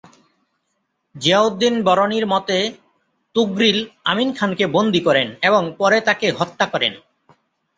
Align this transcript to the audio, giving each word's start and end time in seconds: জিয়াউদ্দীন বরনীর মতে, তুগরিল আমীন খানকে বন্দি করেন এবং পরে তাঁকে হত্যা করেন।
জিয়াউদ্দীন 1.15 1.75
বরনীর 1.83 2.25
মতে, 2.27 2.57
তুগরিল 3.35 3.79
আমীন 4.03 4.29
খানকে 4.33 4.65
বন্দি 4.67 4.99
করেন 4.99 5.27
এবং 5.41 5.61
পরে 5.77 5.97
তাঁকে 6.01 6.27
হত্যা 6.31 6.65
করেন। 6.65 6.93